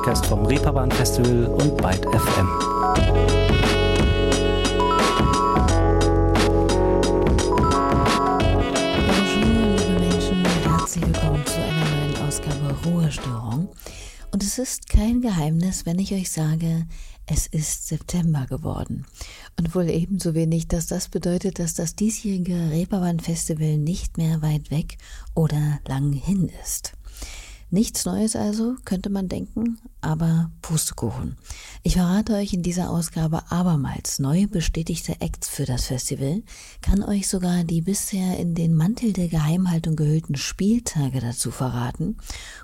Podcast 0.00 0.24
vom 0.28 0.46
Reeperbahn 0.46 0.90
Festival 0.90 1.44
und 1.44 1.76
Byte 1.76 2.06
FM. 2.06 2.48
Bonjour, 9.28 9.76
liebe 9.76 10.00
Menschen, 10.00 10.42
herzlich 10.64 11.04
willkommen 11.04 11.44
zu 11.44 11.56
einer 11.56 11.84
neuen 11.90 12.16
Ausgabe 12.26 12.74
Ruhestörung. 12.86 13.68
Und 14.30 14.42
es 14.42 14.58
ist 14.58 14.88
kein 14.88 15.20
Geheimnis, 15.20 15.84
wenn 15.84 15.98
ich 15.98 16.14
euch 16.14 16.30
sage, 16.30 16.86
es 17.26 17.46
ist 17.46 17.86
September 17.86 18.46
geworden. 18.48 19.04
Und 19.58 19.74
wohl 19.74 19.90
ebenso 19.90 20.32
wenig, 20.32 20.66
dass 20.66 20.86
das 20.86 21.10
bedeutet, 21.10 21.58
dass 21.58 21.74
das 21.74 21.94
diesjährige 21.94 22.70
Reeperbahn 22.70 23.20
Festival 23.20 23.76
nicht 23.76 24.16
mehr 24.16 24.40
weit 24.40 24.70
weg 24.70 24.96
oder 25.34 25.78
lang 25.86 26.14
hin 26.14 26.50
ist. 26.64 26.94
Nichts 27.72 28.04
Neues 28.04 28.34
also, 28.34 28.74
könnte 28.84 29.10
man 29.10 29.28
denken, 29.28 29.78
aber 30.00 30.50
Pustekuchen. 30.60 31.36
Ich 31.84 31.94
verrate 31.94 32.34
euch 32.34 32.52
in 32.52 32.64
dieser 32.64 32.90
Ausgabe 32.90 33.48
abermals 33.52 34.18
neu 34.18 34.48
bestätigte 34.48 35.20
Acts 35.20 35.48
für 35.48 35.66
das 35.66 35.84
Festival, 35.84 36.42
kann 36.80 37.04
euch 37.04 37.28
sogar 37.28 37.62
die 37.62 37.80
bisher 37.80 38.38
in 38.38 38.56
den 38.56 38.74
Mantel 38.74 39.12
der 39.12 39.28
Geheimhaltung 39.28 39.94
gehüllten 39.94 40.34
Spieltage 40.34 41.20
dazu 41.20 41.52
verraten 41.52 42.16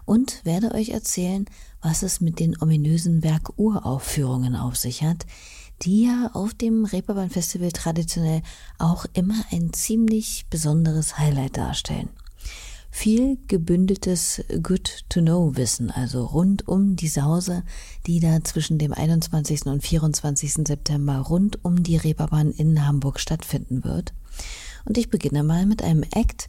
und 0.07 0.45
werde 0.45 0.73
euch 0.75 0.89
erzählen, 0.89 1.45
was 1.81 2.03
es 2.03 2.21
mit 2.21 2.41
den 2.41 2.61
ominösen 2.61 3.23
Werkuraufführungen 3.23 4.57
auf 4.57 4.75
sich 4.75 5.05
hat, 5.05 5.25
die 5.83 6.07
ja 6.07 6.31
auf 6.33 6.53
dem 6.53 6.85
Reeperbahn 6.85 7.31
Festival 7.31 7.71
traditionell 7.71 8.43
auch 8.79 9.07
immer 9.13 9.41
ein 9.53 9.73
ziemlich 9.73 10.47
besonderes 10.51 11.17
Highlight 11.17 11.57
darstellen 11.57 12.09
viel 12.97 13.37
gebündeltes 13.47 14.43
Good-to-Know-Wissen, 14.63 15.91
also 15.91 16.25
rund 16.25 16.67
um 16.67 16.97
die 16.97 17.09
Sause, 17.09 17.63
die 18.07 18.21
da 18.21 18.43
zwischen 18.43 18.79
dem 18.79 18.95
21. 18.95 19.67
und 19.67 19.83
24. 19.83 20.67
September 20.67 21.19
rund 21.19 21.63
um 21.63 21.83
die 21.83 21.99
Reeperbahn 21.99 22.53
in 22.53 22.87
Hamburg 22.87 23.21
stattfinden 23.21 23.85
wird. 23.85 24.15
Und 24.87 24.97
ich 24.97 25.11
beginne 25.11 25.43
mal 25.43 25.67
mit 25.67 25.83
einem 25.83 26.05
Act, 26.11 26.49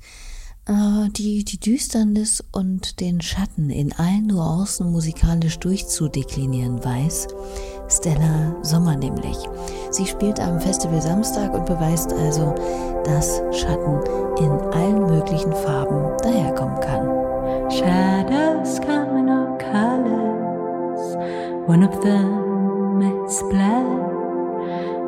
äh, 0.68 1.10
die 1.10 1.44
die 1.44 1.60
Düsternis 1.60 2.42
und 2.54 3.02
den 3.02 3.20
Schatten 3.20 3.70
in 3.70 3.92
allen 3.92 4.28
Nuancen 4.28 4.90
musikalisch 4.90 5.60
durchzudeklinieren 5.60 6.82
weiß. 6.82 7.28
Stella 7.90 8.54
Sommer 8.62 8.96
nämlich. 8.96 9.38
Sie 9.92 10.06
spielt 10.06 10.40
am 10.40 10.60
Festival 10.60 11.02
Samstag 11.02 11.54
und 11.54 11.66
beweist 11.66 12.14
also, 12.14 12.54
dass 13.04 13.42
Schatten 13.52 14.00
in 14.38 14.52
allen 14.74 15.08
möglichen 15.08 15.54
Farben 15.54 16.18
daherkommen 16.22 16.80
kann. 16.82 17.08
Shadows 17.72 18.80
come 18.82 19.20
in 19.20 19.30
all 19.30 19.58
colors. 19.58 21.18
One 21.68 21.86
of 21.86 22.00
them 22.02 23.02
is 23.26 23.44
black. 23.50 23.86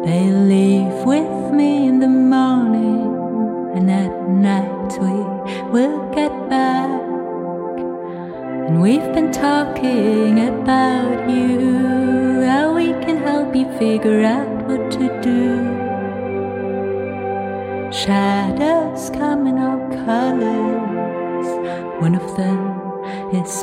They 0.05 0.31
leave 0.31 1.05
with 1.05 1.53
me 1.53 1.87
in 1.87 1.99
the 1.99 2.07
morning, 2.07 3.13
and 3.75 3.89
at 3.91 4.29
night 4.29 4.97
we 4.99 5.73
will 5.73 5.99
get 6.15 6.31
back. 6.49 6.89
And 8.67 8.81
we've 8.81 9.13
been 9.13 9.31
talking 9.31 10.18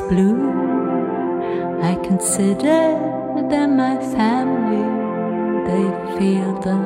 blue. 0.09 0.39
I 1.81 1.95
consider 2.03 2.97
them 3.49 3.77
my 3.77 3.97
family. 4.15 4.87
They 5.67 5.85
feel 6.17 6.53
the 6.61 6.79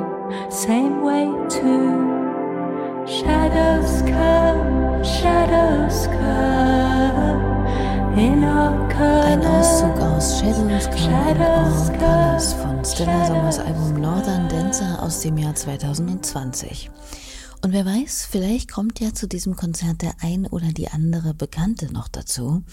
same 0.50 1.02
way 1.02 1.26
too. 1.50 2.22
Shadows 3.06 4.02
come, 4.04 5.04
shadows 5.04 6.08
come 6.08 7.42
in 8.18 8.44
all 8.44 8.88
colors. 8.90 9.26
Ein 9.26 9.46
Auszug 9.46 10.00
aus 10.00 10.40
Shadows 10.40 10.90
Come 10.90 11.32
in 11.32 11.42
All 11.42 11.98
Colors 11.98 12.54
von 12.54 12.84
Stella 12.84 13.28
Sommers 13.28 13.60
Album 13.60 14.02
Northern 14.02 14.50
Dancer 14.50 15.02
aus 15.02 15.22
dem 15.22 15.38
Jahr 15.38 15.56
2020. 15.56 16.90
Und 17.64 17.74
wer 17.74 17.86
weiß, 17.86 18.28
vielleicht 18.30 18.72
kommt 18.72 19.00
ja 19.00 19.14
zu 19.14 19.28
diesem 19.28 19.56
Konzert 19.56 20.02
der 20.02 20.16
ein 20.22 20.48
oder 20.48 20.68
die 20.68 20.90
andere 20.90 21.36
Bekannte 21.36 21.94
noch 21.94 22.08
dazu. 22.08 22.64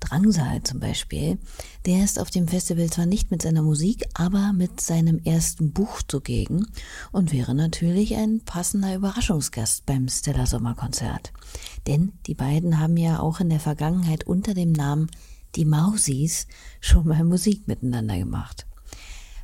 Drangsal 0.00 0.62
zum 0.62 0.80
Beispiel, 0.80 1.38
der 1.86 2.02
ist 2.02 2.18
auf 2.18 2.30
dem 2.30 2.48
Festival 2.48 2.90
zwar 2.90 3.06
nicht 3.06 3.30
mit 3.30 3.42
seiner 3.42 3.62
Musik, 3.62 4.06
aber 4.14 4.52
mit 4.52 4.80
seinem 4.80 5.20
ersten 5.24 5.72
Buch 5.72 6.02
zugegen 6.06 6.66
und 7.12 7.32
wäre 7.32 7.54
natürlich 7.54 8.16
ein 8.16 8.40
passender 8.44 8.94
Überraschungsgast 8.94 9.86
beim 9.86 10.08
Stella 10.08 10.46
Sommerkonzert. 10.46 11.32
Denn 11.86 12.12
die 12.26 12.34
beiden 12.34 12.80
haben 12.80 12.96
ja 12.96 13.20
auch 13.20 13.40
in 13.40 13.50
der 13.50 13.60
Vergangenheit 13.60 14.24
unter 14.26 14.54
dem 14.54 14.72
Namen 14.72 15.10
Die 15.56 15.64
Mausis 15.64 16.46
schon 16.80 17.06
mal 17.06 17.24
Musik 17.24 17.66
miteinander 17.66 18.16
gemacht. 18.18 18.66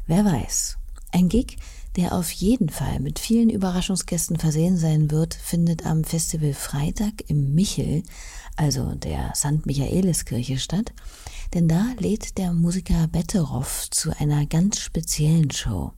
Wer 0.07 0.25
weiß. 0.25 0.79
Ein 1.13 1.29
Gig, 1.29 1.57
der 1.97 2.13
auf 2.13 2.31
jeden 2.31 2.69
Fall 2.69 3.01
mit 3.01 3.19
vielen 3.19 3.49
Überraschungsgästen 3.49 4.39
versehen 4.39 4.77
sein 4.77 5.11
wird, 5.11 5.35
findet 5.35 5.87
am 5.87 6.05
Festival 6.05 6.53
Freitag 6.53 7.25
im 7.29 7.55
Michel, 7.55 8.03
also 8.57 8.95
der 8.95 9.35
St. 9.35 9.67
Michaeliskirche 9.67 10.59
statt, 10.59 10.93
denn 11.55 11.69
da 11.69 11.93
lädt 11.99 12.39
der 12.39 12.53
Musiker 12.53 13.07
Betteroff 13.09 13.89
zu 13.91 14.11
einer 14.19 14.47
ganz 14.47 14.81
speziellen 14.81 15.51
Show. 15.51 15.93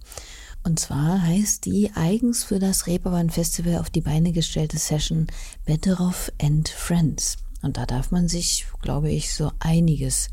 Und 0.65 0.79
zwar 0.79 1.23
heißt 1.23 1.65
die 1.65 1.93
eigens 1.95 2.45
für 2.45 2.59
das 2.59 2.87
Reeperbahn 2.87 3.31
Festival 3.31 3.79
auf 3.79 3.91
die 3.91 4.01
Beine 4.01 4.33
gestellte 4.33 4.77
Session 4.79 5.29
Betteroff 5.65 6.31
and 6.43 6.69
Friends. 6.69 7.37
Und 7.63 7.77
da 7.77 7.87
darf 7.87 8.11
man 8.11 8.29
sich, 8.29 8.67
glaube 8.83 9.11
ich, 9.11 9.33
so 9.33 9.51
einiges 9.61 10.29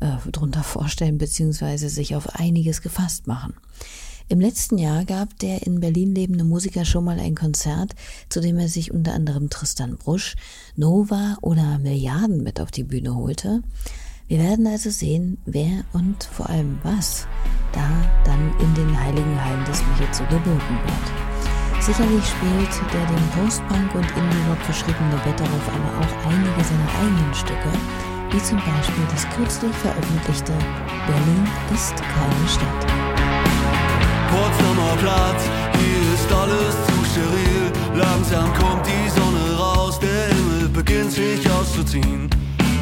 äh, 0.00 0.16
drunter 0.30 0.62
vorstellen, 0.62 1.18
beziehungsweise 1.18 1.88
sich 1.88 2.14
auf 2.14 2.36
einiges 2.36 2.82
gefasst 2.82 3.26
machen. 3.26 3.54
Im 4.30 4.40
letzten 4.40 4.78
Jahr 4.78 5.04
gab 5.04 5.36
der 5.40 5.66
in 5.66 5.80
Berlin 5.80 6.14
lebende 6.14 6.44
Musiker 6.44 6.84
schon 6.84 7.04
mal 7.04 7.18
ein 7.18 7.34
Konzert, 7.34 7.96
zu 8.28 8.40
dem 8.40 8.60
er 8.60 8.68
sich 8.68 8.92
unter 8.92 9.12
anderem 9.12 9.50
Tristan 9.50 9.96
Brusch, 9.96 10.36
Nova 10.76 11.36
oder 11.42 11.80
Milliarden 11.80 12.44
mit 12.44 12.60
auf 12.60 12.70
die 12.70 12.84
Bühne 12.84 13.16
holte. 13.16 13.64
Wir 14.28 14.38
werden 14.38 14.68
also 14.68 14.88
sehen, 14.88 15.38
wer 15.46 15.82
und 15.92 16.22
vor 16.22 16.48
allem 16.48 16.78
was 16.84 17.26
da 17.72 17.90
dann 18.24 18.52
in 18.60 18.72
den 18.76 19.00
heiligen 19.02 19.44
Hallen 19.44 19.64
des 19.64 19.82
Michel 19.88 20.08
zu 20.12 20.22
geboten 20.26 20.78
wird. 20.86 21.82
Sicherlich 21.82 22.24
spielt 22.24 22.92
der 22.94 23.06
dem 23.06 23.30
Post-Punk 23.34 23.96
und 23.96 24.06
Indie-Rock 24.16 24.62
verschriebene 24.62 25.20
Betteroff 25.24 25.66
aber 25.66 26.06
auch 26.06 26.30
einige 26.30 26.62
seiner 26.62 26.94
eigenen 27.02 27.34
Stücke, 27.34 27.72
wie 28.30 28.42
zum 28.44 28.58
Beispiel 28.58 29.04
das 29.10 29.28
kürzlich 29.30 29.74
veröffentlichte 29.74 30.52
Berlin 31.08 31.48
ist 31.74 31.96
keine 31.96 32.48
Stadt. 32.48 33.09
Potsdamer 34.30 34.96
Platz, 35.00 35.42
hier 35.78 36.14
ist 36.14 36.32
alles 36.32 36.74
zu 36.86 36.96
steril. 37.10 37.72
Langsam 37.94 38.52
kommt 38.54 38.86
die 38.86 39.08
Sonne 39.10 39.58
raus, 39.58 39.98
der 39.98 40.34
Himmel 40.34 40.68
beginnt 40.68 41.12
sich 41.12 41.50
auszuziehen. 41.50 42.30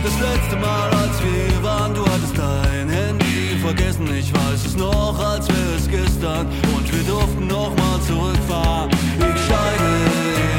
Das 0.05 0.13
letzte 0.21 0.57
Mal, 0.57 0.91
als 0.91 1.23
wir 1.23 1.47
hier 1.49 1.63
waren, 1.63 1.95
du 1.95 2.03
hattest 2.03 2.37
dein 2.37 2.89
Handy 2.89 3.59
vergessen. 3.63 4.07
Ich 4.15 4.33
weiß 4.33 4.67
es 4.67 4.77
noch, 4.77 5.19
als 5.19 5.49
wäre 5.49 5.75
es 5.77 5.89
gestern. 5.89 6.47
Und 6.77 6.93
wir 6.93 7.03
durften 7.05 7.47
noch 7.47 7.75
mal 7.77 8.01
zurückfahren. 8.07 8.91
Ich 9.19 9.45
steige 9.45 10.58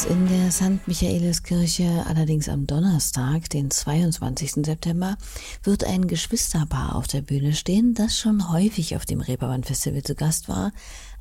Ebenfalls 0.00 0.04
in 0.04 0.26
der 0.28 0.50
St. 0.50 0.86
Michaeliskirche, 0.86 2.04
allerdings 2.06 2.48
am 2.48 2.66
Donnerstag, 2.66 3.48
den 3.50 3.70
22. 3.70 4.64
September, 4.64 5.16
wird 5.62 5.84
ein 5.84 6.06
Geschwisterpaar 6.06 6.94
auf 6.94 7.06
der 7.06 7.22
Bühne 7.22 7.52
stehen, 7.52 7.94
das 7.94 8.18
schon 8.18 8.52
häufig 8.52 8.96
auf 8.96 9.04
dem 9.04 9.20
Reeperbahn 9.20 9.64
Festival 9.64 10.02
zu 10.02 10.14
Gast 10.14 10.48
war, 10.48 10.72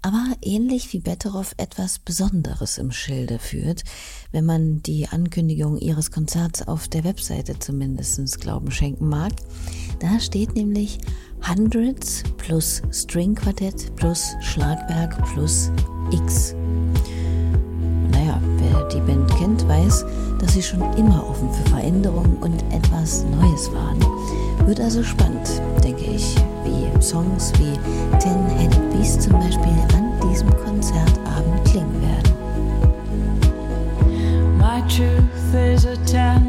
aber 0.01 0.23
ähnlich 0.41 0.93
wie 0.93 0.99
Betteroff 0.99 1.55
etwas 1.57 1.99
Besonderes 1.99 2.77
im 2.77 2.91
Schilde 2.91 3.39
führt, 3.39 3.83
wenn 4.31 4.45
man 4.45 4.81
die 4.83 5.07
Ankündigung 5.07 5.77
ihres 5.77 6.11
Konzerts 6.11 6.67
auf 6.67 6.87
der 6.87 7.03
Webseite 7.03 7.59
zumindest 7.59 8.39
Glauben 8.39 8.71
schenken 8.71 9.09
mag. 9.09 9.33
Da 9.99 10.19
steht 10.19 10.55
nämlich 10.55 10.99
Hundreds 11.47 12.23
plus 12.37 12.81
Stringquartett 12.91 13.95
plus 13.95 14.35
Schlagwerk 14.41 15.17
plus 15.33 15.71
X. 16.11 16.55
die 18.89 19.01
Band 19.01 19.30
kennt, 19.36 19.68
weiß, 19.68 20.06
dass 20.39 20.53
sie 20.53 20.62
schon 20.62 20.81
immer 20.97 21.27
offen 21.30 21.50
für 21.51 21.69
Veränderungen 21.69 22.38
und 22.41 22.63
etwas 22.71 23.25
Neues 23.39 23.71
waren. 23.74 24.00
Wird 24.68 24.80
also 24.80 25.03
spannend, 25.03 25.62
denke 25.83 26.06
ich, 26.06 26.36
wie 26.63 27.01
Songs 27.01 27.51
wie 27.59 27.77
Ten-Headed 28.19 28.91
Beast 28.91 29.21
zum 29.21 29.33
Beispiel 29.33 29.77
an 29.95 30.12
diesem 30.30 30.50
Konzertabend 30.57 31.65
klingen 31.65 32.01
werden. 32.01 32.33
My 34.57 34.81
truth 34.88 35.53
is 35.53 35.86
a 35.86 35.95
ten-headed 36.06 36.49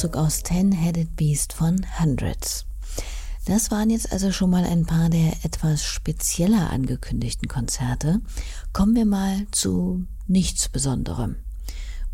Auszug 0.00 0.16
aus 0.16 0.42
Ten-Headed 0.42 1.14
Beast 1.14 1.52
von 1.52 1.84
Hundreds. 2.00 2.64
Das 3.44 3.70
waren 3.70 3.90
jetzt 3.90 4.10
also 4.12 4.32
schon 4.32 4.48
mal 4.48 4.64
ein 4.64 4.86
paar 4.86 5.10
der 5.10 5.32
etwas 5.42 5.84
spezieller 5.84 6.70
angekündigten 6.70 7.48
Konzerte. 7.48 8.22
Kommen 8.72 8.94
wir 8.94 9.04
mal 9.04 9.46
zu 9.50 10.06
nichts 10.26 10.70
Besonderem. 10.70 11.36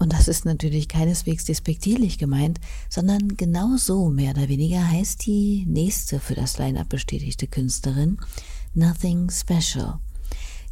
Und 0.00 0.12
das 0.12 0.26
ist 0.26 0.44
natürlich 0.44 0.88
keineswegs 0.88 1.44
despektierlich 1.44 2.18
gemeint, 2.18 2.58
sondern 2.88 3.36
genau 3.36 3.76
so 3.76 4.08
mehr 4.10 4.32
oder 4.32 4.48
weniger 4.48 4.84
heißt 4.84 5.24
die 5.24 5.64
nächste 5.68 6.18
für 6.18 6.34
das 6.34 6.58
Line-up 6.58 6.88
bestätigte 6.88 7.46
Künstlerin 7.46 8.18
Nothing 8.74 9.30
Special. 9.30 10.00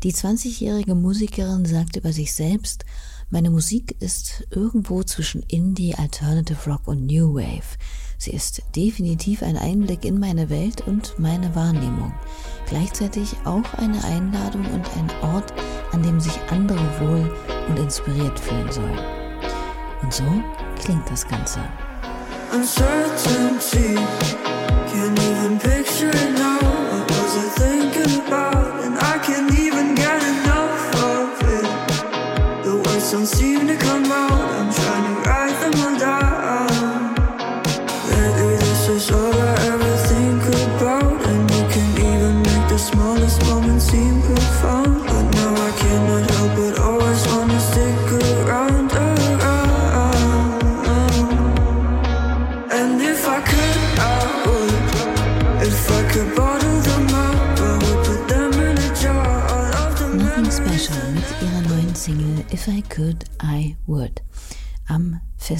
Die 0.02 0.12
20-jährige 0.12 0.96
Musikerin 0.96 1.64
sagt 1.64 1.94
über 1.94 2.12
sich 2.12 2.34
selbst, 2.34 2.84
meine 3.30 3.50
Musik 3.50 3.96
ist 4.00 4.46
irgendwo 4.50 5.02
zwischen 5.02 5.42
Indie, 5.48 5.94
Alternative 5.94 6.70
Rock 6.70 6.86
und 6.86 7.06
New 7.06 7.34
Wave. 7.34 7.76
Sie 8.18 8.30
ist 8.30 8.62
definitiv 8.76 9.42
ein 9.42 9.56
Einblick 9.56 10.04
in 10.04 10.18
meine 10.18 10.48
Welt 10.50 10.86
und 10.86 11.18
meine 11.18 11.54
Wahrnehmung. 11.54 12.14
Gleichzeitig 12.66 13.34
auch 13.44 13.74
eine 13.74 14.02
Einladung 14.04 14.64
und 14.66 14.84
ein 14.96 15.10
Ort, 15.22 15.52
an 15.92 16.02
dem 16.02 16.20
sich 16.20 16.38
andere 16.50 16.78
wohl 17.00 17.30
und 17.68 17.78
inspiriert 17.78 18.38
fühlen 18.38 18.70
sollen. 18.72 18.98
Und 20.02 20.12
so 20.12 20.24
klingt 20.80 21.10
das 21.10 21.26
Ganze. 21.26 21.60
Uncertainty, 22.54 23.98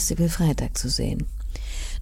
Festival 0.05 0.29
Freitag 0.29 0.77
zu 0.77 0.91
sehen. 0.91 1.27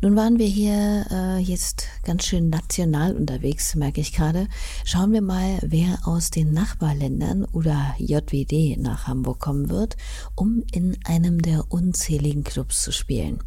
Nun 0.00 0.16
waren 0.16 0.40
wir 0.40 0.46
hier 0.46 1.06
äh, 1.08 1.38
jetzt 1.38 1.84
ganz 2.02 2.24
schön 2.26 2.50
national 2.50 3.14
unterwegs, 3.14 3.76
merke 3.76 4.00
ich 4.00 4.12
gerade. 4.12 4.48
Schauen 4.84 5.12
wir 5.12 5.22
mal, 5.22 5.60
wer 5.62 6.00
aus 6.04 6.30
den 6.30 6.52
Nachbarländern 6.52 7.44
oder 7.44 7.94
JWD 7.98 8.76
nach 8.78 9.06
Hamburg 9.06 9.38
kommen 9.38 9.70
wird, 9.70 9.96
um 10.34 10.64
in 10.72 10.98
einem 11.04 11.42
der 11.42 11.70
unzähligen 11.70 12.42
Clubs 12.42 12.82
zu 12.82 12.90
spielen. 12.90 13.38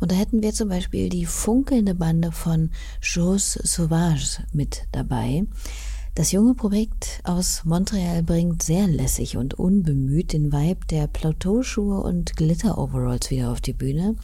Und 0.00 0.12
da 0.12 0.16
hätten 0.16 0.42
wir 0.42 0.52
zum 0.52 0.68
Beispiel 0.68 1.08
die 1.08 1.24
funkelnde 1.24 1.94
Bande 1.94 2.30
von 2.30 2.72
Chose 3.00 3.58
Sauvage 3.62 4.44
mit 4.52 4.82
dabei. 4.92 5.46
Das 6.16 6.30
junge 6.30 6.54
Projekt 6.54 7.20
aus 7.24 7.62
Montreal 7.64 8.22
bringt 8.22 8.62
sehr 8.62 8.86
lässig 8.86 9.36
und 9.36 9.54
unbemüht 9.54 10.32
den 10.32 10.52
Vibe 10.52 10.86
der 10.88 11.08
Plateauschuhe 11.08 12.00
und 12.02 12.36
Glitter-Overalls 12.36 13.32
wieder 13.32 13.50
auf 13.50 13.60
die 13.60 13.72
Bühne 13.72 14.14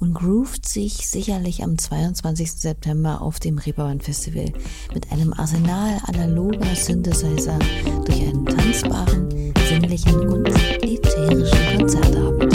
und 0.00 0.14
groovt 0.14 0.68
sich 0.68 1.06
sicherlich 1.06 1.62
am 1.62 1.78
22. 1.78 2.50
September 2.50 3.22
auf 3.22 3.38
dem 3.38 3.58
Reeperbahn 3.58 4.00
Festival 4.00 4.52
mit 4.92 5.12
einem 5.12 5.32
Arsenal 5.34 6.00
analoger 6.08 6.74
Synthesizer 6.74 7.60
durch 8.04 8.22
einen 8.22 8.44
tanzbaren, 8.44 9.54
sinnlichen 9.68 10.28
und 10.28 10.48
ätherischen 10.82 11.78
Konzertabend. 11.78 12.45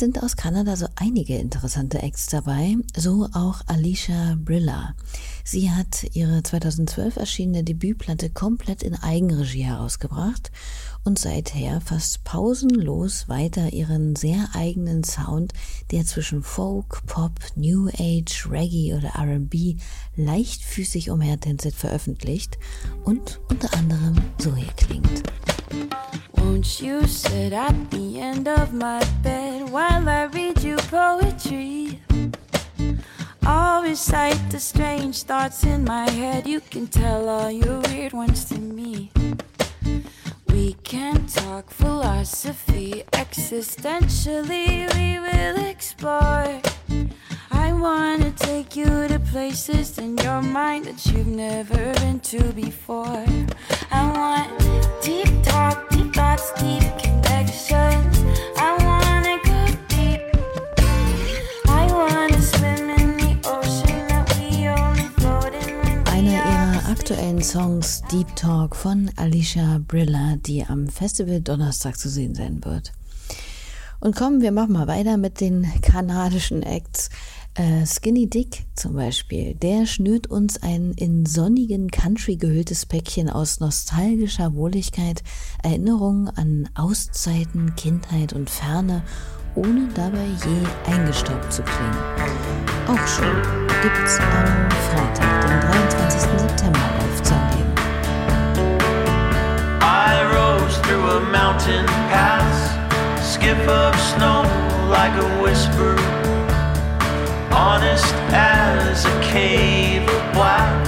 Sind 0.00 0.22
aus 0.22 0.34
Kanada 0.34 0.76
so 0.76 0.86
einige 0.96 1.36
interessante 1.36 2.02
Acts 2.02 2.26
dabei, 2.26 2.74
so 2.96 3.28
auch 3.34 3.60
Alicia 3.66 4.34
Brilla. 4.38 4.94
Sie 5.44 5.70
hat 5.70 6.06
ihre 6.14 6.42
2012 6.42 7.16
erschienene 7.16 7.64
Debütplatte 7.64 8.30
komplett 8.30 8.82
in 8.82 8.94
Eigenregie 8.94 9.64
herausgebracht 9.64 10.50
und 11.04 11.18
seither 11.18 11.82
fast 11.82 12.24
pausenlos 12.24 13.28
weiter 13.28 13.74
ihren 13.74 14.16
sehr 14.16 14.48
eigenen 14.54 15.04
Sound, 15.04 15.52
der 15.90 16.06
zwischen 16.06 16.42
Folk, 16.42 17.04
Pop, 17.04 17.38
New 17.54 17.88
Age, 17.88 18.48
Reggae 18.50 18.94
oder 18.94 19.10
R&B 19.16 19.76
leichtfüßig 20.16 21.10
umhertänzelt 21.10 21.74
veröffentlicht 21.74 22.58
und 23.04 23.38
unter 23.50 23.74
anderem 23.74 24.16
so 24.38 24.56
hier 24.56 24.72
klingt. 24.78 25.24
Won't 26.36 26.80
you 26.80 27.06
sit 27.06 27.52
at 27.52 27.90
the 27.90 28.20
end 28.20 28.48
of 28.48 28.72
my 28.72 29.04
bed 29.22 29.70
while 29.70 30.08
I 30.08 30.24
read 30.24 30.62
you 30.62 30.76
poetry? 30.76 32.00
I'll 33.42 33.82
recite 33.82 34.50
the 34.50 34.60
strange 34.60 35.22
thoughts 35.22 35.64
in 35.64 35.84
my 35.84 36.08
head. 36.10 36.46
You 36.46 36.60
can 36.60 36.86
tell 36.86 37.28
all 37.28 37.50
your 37.50 37.80
weird 37.88 38.12
ones 38.12 38.44
to 38.46 38.58
me. 38.58 39.10
We 40.48 40.74
can 40.84 41.26
talk 41.26 41.70
philosophy 41.70 43.04
existentially. 43.12 44.92
We 44.94 45.18
will 45.18 45.66
explore. 45.66 46.60
I 47.50 47.72
wanna 47.72 48.32
take 48.32 48.76
you 48.76 49.08
to 49.08 49.18
places 49.18 49.98
in 49.98 50.18
your 50.18 50.42
mind 50.42 50.84
that 50.86 51.06
you've 51.06 51.26
never 51.26 51.92
been 51.94 52.20
to 52.20 52.52
before. 52.52 53.24
Songs 67.42 68.02
Deep 68.12 68.36
Talk 68.36 68.76
von 68.76 69.10
Alicia 69.16 69.80
Brilla, 69.86 70.36
die 70.36 70.64
am 70.64 70.88
Festival 70.88 71.40
Donnerstag 71.40 71.98
zu 71.98 72.08
sehen 72.08 72.34
sein 72.34 72.64
wird. 72.64 72.92
Und 74.00 74.16
kommen 74.16 74.40
wir 74.40 74.52
machen 74.52 74.72
mal 74.72 74.86
weiter 74.86 75.16
mit 75.16 75.40
den 75.40 75.66
kanadischen 75.80 76.62
Acts. 76.62 77.08
Äh, 77.54 77.86
Skinny 77.86 78.28
Dick 78.28 78.64
zum 78.74 78.94
Beispiel, 78.94 79.54
der 79.54 79.86
schnürt 79.86 80.26
uns 80.26 80.62
ein 80.62 80.92
in 80.96 81.24
sonnigen 81.26 81.90
Country 81.90 82.36
gehülltes 82.36 82.86
Päckchen 82.86 83.30
aus 83.30 83.60
nostalgischer 83.60 84.54
Wohligkeit, 84.54 85.22
Erinnerungen 85.62 86.28
an 86.28 86.68
Auszeiten, 86.74 87.74
Kindheit 87.76 88.32
und 88.32 88.50
Ferne, 88.50 89.02
ohne 89.54 89.88
dabei 89.94 90.26
je 90.26 90.92
eingestaubt 90.92 91.52
zu 91.52 91.62
klingen. 91.62 91.98
Auch 92.86 93.06
schon 93.06 93.42
gibt's 93.82 94.18
am 94.18 94.70
Freitag, 94.70 95.40
den 95.46 95.89
23. 96.10 96.40
September 96.40 96.80
auf 96.98 97.22
Zahnleben. 97.22 97.74
I 99.80 100.22
rose 100.34 100.76
through 100.78 101.06
a 101.06 101.20
mountain 101.20 101.86
pass, 102.10 102.76
skip 103.34 103.58
of 103.68 103.94
snow 104.00 104.42
like 104.88 105.14
a 105.22 105.42
whisper 105.42 105.96
honest 107.52 108.14
as 108.32 109.04
a 109.04 109.20
cave 109.20 110.02
of 110.02 110.32
black, 110.32 110.86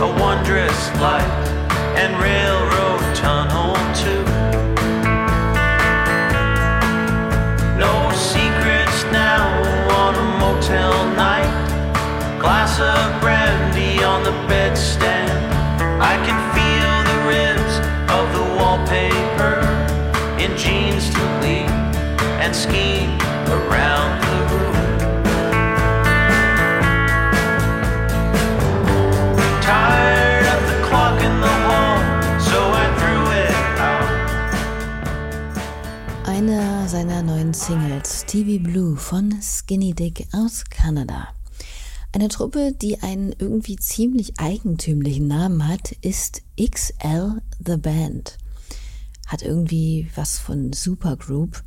a 0.00 0.06
wondrous 0.20 0.80
light 1.00 1.36
and 1.96 2.10
railroad 2.20 3.02
tunnel 3.14 3.74
too. 4.02 4.24
No 7.78 7.92
secrets 8.32 9.04
now 9.12 9.44
on 10.02 10.14
a 10.14 10.26
motel 10.42 10.94
glass 12.40 12.78
of 12.78 13.20
brandy 13.20 14.02
on 14.04 14.22
the 14.22 14.30
bedstand. 14.48 15.30
I 16.00 16.14
can 16.26 16.38
feel 16.54 16.94
the 17.10 17.18
of 18.16 18.24
the 18.36 18.44
wallpaper 18.56 19.54
in 20.42 20.56
jeans 20.56 21.10
to 21.10 21.22
and 22.42 22.54
around 23.56 24.20
the 24.28 24.38
room. 24.52 24.76
tired 29.62 30.46
of 30.54 30.60
the 30.70 30.78
clock 30.86 31.20
in 31.28 31.34
the 31.40 31.56
so 32.48 32.58
I 32.82 32.86
threw 32.98 33.22
it 33.44 33.54
out. 33.80 34.08
Einer 36.26 36.88
seiner 36.88 37.22
neuen 37.22 37.52
Singles, 37.52 38.24
TV 38.26 38.58
Blue 38.62 38.96
von 38.96 39.34
Skinny 39.42 39.92
Dick 39.92 40.26
aus 40.32 40.64
Kanada. 40.70 41.37
Eine 42.18 42.30
Truppe, 42.30 42.72
die 42.72 43.00
einen 43.00 43.32
irgendwie 43.38 43.76
ziemlich 43.76 44.40
eigentümlichen 44.40 45.28
Namen 45.28 45.68
hat, 45.68 45.92
ist 46.00 46.42
XL 46.60 47.40
The 47.64 47.76
Band. 47.76 48.38
Hat 49.28 49.42
irgendwie 49.42 50.10
was 50.16 50.36
von 50.36 50.72
Supergroup. 50.72 51.62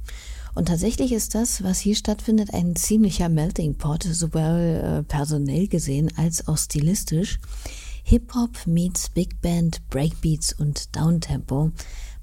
Und 0.53 0.67
tatsächlich 0.67 1.13
ist 1.13 1.35
das, 1.35 1.63
was 1.63 1.79
hier 1.79 1.95
stattfindet, 1.95 2.53
ein 2.53 2.75
ziemlicher 2.75 3.29
Melting 3.29 3.75
Pot, 3.75 4.03
sowohl 4.03 4.99
äh, 4.99 5.03
personell 5.03 5.69
gesehen 5.69 6.11
als 6.17 6.45
auch 6.49 6.57
stilistisch. 6.57 7.39
Hip-Hop 8.03 8.67
meets 8.67 9.07
Big 9.07 9.39
Band, 9.41 9.87
Breakbeats 9.87 10.51
und 10.51 10.93
Downtempo. 10.97 11.71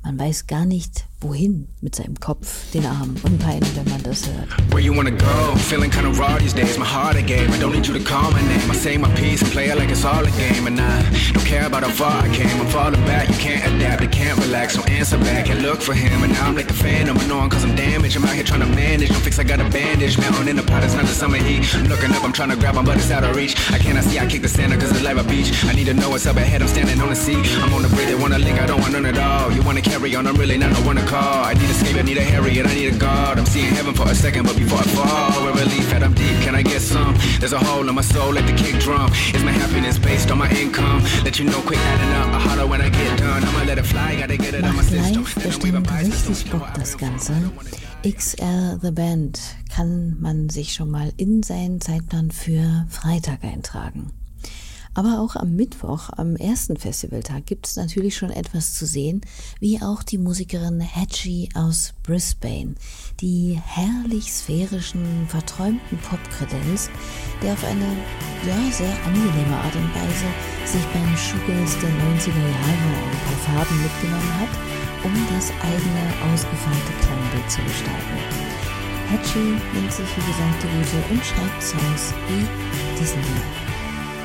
Man 0.02 0.18
weiß 0.18 0.46
gar 0.46 0.66
nicht, 0.66 1.06
wohin 1.20 1.66
mit 1.80 1.94
seinem 1.94 2.18
Kopf, 2.20 2.70
den 2.72 2.84
er 2.84 2.94
Beinen, 3.38 3.68
wenn 3.74 3.88
man 3.90 4.02
das 4.02 4.26
hört. 4.26 4.48
Where 4.70 4.80
you 4.80 4.94
wanna 4.94 5.10
go? 5.10 5.56
Feeling 5.68 5.90
kinda 5.90 6.10
raw 6.10 6.38
these 6.38 6.54
days. 6.54 6.78
My 6.78 6.84
heart 6.84 7.16
a 7.16 7.22
game. 7.22 7.52
I 7.52 7.58
don't 7.58 7.72
need 7.72 7.86
you 7.86 7.94
to 7.94 8.00
call 8.00 8.30
my 8.30 8.40
name. 8.42 8.70
I 8.70 8.74
say 8.74 8.96
my 8.98 9.08
piece 9.14 9.42
and 9.42 9.50
play 9.50 9.68
it 9.70 9.76
like 9.76 9.90
it's 9.90 10.04
all 10.04 10.24
a 10.24 10.30
game. 10.38 10.66
And 10.66 10.80
I 10.80 11.02
don't 11.32 11.44
care 11.44 11.66
about 11.66 11.82
how 11.82 11.90
far 11.90 12.22
I 12.22 12.28
came. 12.28 12.60
I'm 12.60 12.68
falling 12.68 13.04
back. 13.04 13.28
You 13.28 13.34
can't 13.36 13.62
adapt. 13.74 14.02
You 14.02 14.08
can't 14.08 14.38
relax. 14.38 14.74
So 14.74 14.82
answer 14.84 15.18
back 15.18 15.50
and 15.50 15.62
look 15.62 15.80
for 15.80 15.94
him. 15.94 16.22
And 16.22 16.32
now 16.32 16.48
I'm 16.48 16.54
like 16.54 16.70
a 16.70 16.74
phantom. 16.74 17.16
Annoying 17.18 17.50
cause 17.50 17.64
I'm 17.64 17.74
damaged. 17.74 18.16
I'm 18.16 18.24
out 18.24 18.34
here 18.34 18.44
trying 18.44 18.60
to 18.60 18.66
manage. 18.66 19.08
Don't 19.08 19.22
fix. 19.22 19.38
I 19.38 19.44
got 19.44 19.60
a 19.60 19.68
bandage. 19.70 20.18
Mountain 20.18 20.48
in 20.48 20.56
the 20.56 20.62
pot. 20.62 20.84
It's 20.84 20.94
not 20.94 21.06
the 21.06 21.14
summer 21.14 21.38
heat. 21.38 21.62
I'm 21.74 21.86
looking 21.86 22.12
up. 22.12 22.22
I'm 22.24 22.32
trying 22.32 22.50
to 22.50 22.56
grab 22.56 22.76
on, 22.76 22.84
but 22.84 22.96
it's 22.96 23.10
out 23.10 23.24
of 23.24 23.34
reach. 23.34 23.54
I 23.70 23.78
cannot 23.78 24.04
see. 24.04 24.18
I 24.18 24.26
kick 24.26 24.42
the 24.42 24.48
sand 24.48 24.72
cause 24.80 24.90
it's 24.90 25.02
like 25.02 25.16
a 25.16 25.24
beach. 25.24 25.50
I 25.64 25.72
need 25.72 25.86
to 25.86 25.94
know 25.94 26.10
what's 26.10 26.26
up 26.26 26.36
ahead. 26.36 26.62
I'm 26.62 26.68
standing 26.68 27.00
on 27.00 27.08
the 27.08 27.16
sea. 27.16 27.40
I'm 27.62 27.72
on 27.74 27.82
the 27.82 27.88
bridge. 27.88 28.08
They 28.08 28.14
wanna 28.14 28.38
link. 28.38 28.60
I 28.60 28.66
don't 28.66 28.80
want 28.80 28.92
none 28.92 29.06
at 29.06 29.18
all. 29.18 29.52
You 29.52 29.62
wanna 29.62 29.82
carry 29.82 30.14
on. 30.14 30.26
I'm 30.26 30.36
really 30.36 30.58
not 30.58 30.70
no 30.72 30.80
one 30.86 30.96
to 30.96 31.07
call. 31.08 31.44
I 31.44 31.54
need 31.54 31.70
escape. 31.70 31.96
I 31.96 32.02
need 32.02 32.18
a 32.18 32.22
Harriet. 32.22 32.66
I 32.66 32.74
need 32.74 32.94
a 32.94 32.98
guard. 32.98 33.38
I'm 33.38 33.46
seeing 33.46 33.72
heaven 33.74 33.94
for 33.94 34.06
a 34.08 34.14
second, 34.14 34.44
but 34.44 34.56
before 34.56 34.78
I 34.78 34.86
fall, 34.96 35.44
where 35.44 35.54
relief 35.54 35.92
at? 35.94 36.02
I'm 36.02 36.14
deep. 36.14 36.36
Can 36.44 36.54
I 36.54 36.62
get 36.62 36.82
some? 36.82 37.14
There's 37.40 37.54
a 37.54 37.58
hole 37.58 37.88
in 37.88 37.94
my 37.94 38.02
soul. 38.02 38.32
Let 38.32 38.46
the 38.46 38.56
kick 38.62 38.76
drum. 38.80 39.10
Is 39.34 39.42
my 39.42 39.52
happiness 39.52 39.98
based 39.98 40.30
on 40.30 40.38
my 40.38 40.50
income? 40.50 41.02
Let 41.24 41.38
you 41.38 41.46
know 41.46 41.60
quick 41.62 41.80
adding 41.80 42.12
up. 42.20 42.28
I 42.36 42.40
holler 42.46 42.66
when 42.66 42.80
I 42.80 42.90
get 42.90 43.18
done. 43.18 43.42
I'ma 43.42 43.64
let 43.64 43.78
it 43.78 43.86
fly. 43.86 44.16
Gotta 44.20 44.36
get 44.36 44.54
it 44.54 44.64
on 44.64 44.76
my 44.76 44.82
system. 44.82 45.24
bestimmt 45.24 45.90
richtig 45.90 46.50
Bock, 46.50 46.74
das 46.74 46.96
Ganze. 46.96 47.32
XL 48.04 48.78
The 48.80 48.92
Band 48.92 49.40
kann 49.74 50.16
man 50.20 50.48
sich 50.48 50.72
schon 50.72 50.90
mal 50.90 51.12
in 51.16 51.42
seinen 51.42 51.80
Zeitplan 51.80 52.30
für 52.30 52.86
Freitag 52.90 53.42
eintragen. 53.42 54.12
Aber 54.98 55.20
auch 55.20 55.36
am 55.36 55.54
Mittwoch, 55.54 56.10
am 56.16 56.34
ersten 56.34 56.76
Festivaltag, 56.76 57.46
gibt 57.46 57.68
es 57.68 57.76
natürlich 57.76 58.16
schon 58.16 58.32
etwas 58.32 58.74
zu 58.74 58.84
sehen, 58.84 59.20
wie 59.60 59.80
auch 59.80 60.02
die 60.02 60.18
Musikerin 60.18 60.82
Hatchie 60.82 61.50
aus 61.54 61.94
Brisbane, 62.02 62.74
die 63.20 63.60
herrlich 63.64 64.32
sphärischen, 64.32 65.28
verträumten 65.28 65.98
Pop-Kredenz, 65.98 66.90
der 67.40 67.52
auf 67.52 67.64
eine 67.64 67.86
ja, 68.42 68.58
sehr 68.72 68.90
angenehme 69.06 69.56
Art 69.62 69.76
und 69.76 69.94
Weise 69.94 70.26
sich 70.66 70.84
beim 70.90 71.16
Shoegaze 71.16 71.78
der 71.78 71.90
90er 71.90 72.34
Jahre 72.34 72.90
ein 72.98 73.22
paar 73.22 73.54
Farben 73.54 73.80
mitgenommen 73.80 74.34
hat, 74.40 74.50
um 75.04 75.14
das 75.30 75.52
eigene 75.62 76.34
ausgefeilte 76.34 76.92
Klangbild 77.06 77.48
zu 77.48 77.62
gestalten. 77.62 78.18
Hatchie 79.12 79.78
nimmt 79.78 79.92
sich 79.92 80.08
wie 80.16 80.26
gesagt 80.26 80.60
die 80.60 80.66
Rute 80.66 81.14
und 81.14 81.24
schreibt 81.24 81.62
Songs 81.62 82.12
wie 82.26 82.98
diesen 82.98 83.22
hier. 83.22 83.77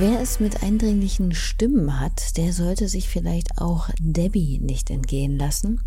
Wer 0.00 0.20
es 0.20 0.40
mit 0.40 0.62
eindringlichen 0.62 1.34
Stimmen 1.34 2.00
hat, 2.00 2.36
der 2.38 2.52
sollte 2.54 2.88
sich 2.88 3.08
vielleicht 3.08 3.58
auch 3.58 3.90
Debbie 3.98 4.58
nicht 4.58 4.88
entgehen 4.88 5.36
lassen. 5.36 5.80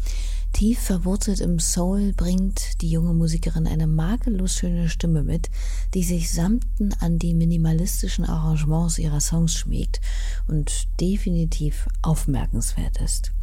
Tief 0.63 0.79
verwurzelt 0.79 1.41
im 1.41 1.59
Soul 1.59 2.13
bringt 2.13 2.81
die 2.81 2.89
junge 2.89 3.13
Musikerin 3.13 3.67
eine 3.67 3.85
makellos 3.85 4.53
schöne 4.53 4.87
Stimme 4.87 5.21
mit, 5.21 5.49
die 5.93 6.05
sich 6.05 6.31
samten 6.31 6.93
an 7.01 7.19
die 7.19 7.33
minimalistischen 7.33 8.23
Arrangements 8.23 8.97
ihrer 8.97 9.19
Songs 9.19 9.55
schmiegt 9.55 9.99
und 10.47 10.87
definitiv 11.01 11.89
aufmerkenswert 12.01 13.01
ist. 13.01 13.33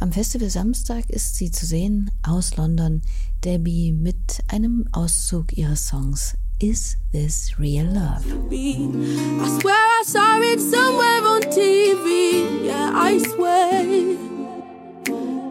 Am 0.00 0.10
Festival 0.10 0.48
Samstag 0.48 1.10
ist 1.10 1.36
sie 1.36 1.50
zu 1.50 1.66
sehen 1.66 2.10
aus 2.22 2.56
London, 2.56 3.02
Debbie 3.44 3.92
mit 3.92 4.42
einem 4.48 4.88
Auszug 4.92 5.52
ihres 5.58 5.88
Songs 5.88 6.34
Is 6.60 6.96
This 7.12 7.58
Real 7.58 7.88
Love? 7.88 8.24
I 8.50 9.60
swear 9.60 9.74
I 10.00 10.02
saw 10.06 10.40
it 10.40 10.60
somewhere 10.60 11.26
on 11.26 11.42
TV. 11.42 12.64
Yeah, 12.64 12.90
I 12.94 13.18
swear. 13.18 14.23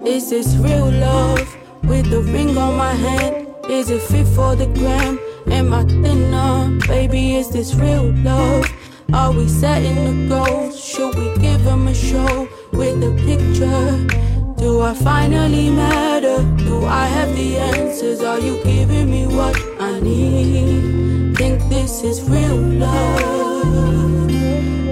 Is 0.06 0.30
this 0.30 0.56
real 0.58 0.92
love? 0.92 1.58
With 1.84 2.10
the 2.10 2.22
ring 2.22 2.58
on 2.58 2.76
my 2.76 2.94
hand, 2.94 3.48
is 3.70 3.90
it 3.90 4.02
fit 4.02 4.28
for 4.28 4.54
the 4.56 4.66
gram? 4.68 5.18
Am 5.48 5.74
I 5.74 5.84
thinner? 5.86 6.78
Baby, 6.88 7.36
is 7.36 7.50
this 7.50 7.74
real 7.76 8.12
love? 8.24 8.66
Are 9.14 9.32
we 9.32 9.48
setting 9.48 10.28
the 10.28 10.36
goals? 10.36 10.84
Should 10.84 11.16
we 11.16 11.34
give 11.38 11.64
them 11.64 11.88
a 11.88 11.94
show 11.94 12.50
with 12.74 13.02
a 13.02 13.14
picture? 13.26 14.56
Do 14.58 14.82
I 14.82 14.94
finally 14.94 15.70
matter? 15.70 16.44
Do 16.58 16.86
I 16.86 17.06
have 17.06 17.34
the 17.36 17.58
answers? 17.58 18.22
Are 18.22 18.40
you 18.40 18.62
giving 18.64 19.10
me 19.10 19.28
what 19.28 19.56
I 19.80 20.02
need? 20.02 21.38
Think 21.38 21.62
this 21.70 22.04
is 22.04 22.22
real 22.30 22.58
love? 22.58 24.28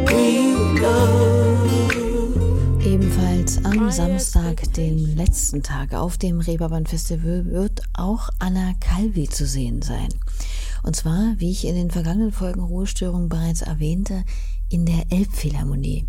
real 0.09 0.81
love. 0.81 1.40
Ebenfalls 3.57 3.67
am 3.67 3.91
Samstag, 3.91 4.73
dem 4.73 5.15
letzten 5.15 5.61
Tag 5.61 5.93
auf 5.93 6.17
dem 6.17 6.39
Reeperbahn 6.39 6.85
Festival, 6.85 7.45
wird 7.45 7.81
auch 7.93 8.29
Anna 8.39 8.73
Calvi 8.79 9.27
zu 9.27 9.45
sehen 9.45 9.81
sein. 9.81 10.09
Und 10.83 10.95
zwar, 10.95 11.35
wie 11.37 11.51
ich 11.51 11.65
in 11.65 11.75
den 11.75 11.91
vergangenen 11.91 12.31
Folgen 12.31 12.61
Ruhestörung 12.61 13.29
bereits 13.29 13.61
erwähnte, 13.61 14.23
in 14.69 14.85
der 14.85 15.03
Elbphilharmonie. 15.09 16.07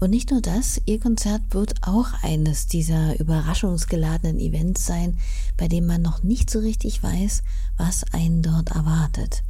Und 0.00 0.10
nicht 0.10 0.30
nur 0.30 0.40
das, 0.40 0.80
ihr 0.86 0.98
Konzert 0.98 1.42
wird 1.50 1.74
auch 1.82 2.08
eines 2.22 2.66
dieser 2.66 3.20
überraschungsgeladenen 3.20 4.40
Events 4.40 4.86
sein, 4.86 5.18
bei 5.58 5.68
dem 5.68 5.86
man 5.86 6.00
noch 6.00 6.22
nicht 6.22 6.48
so 6.48 6.58
richtig 6.60 7.02
weiß, 7.02 7.42
was 7.76 8.04
einen 8.14 8.40
dort 8.40 8.70
erwartet. 8.70 9.42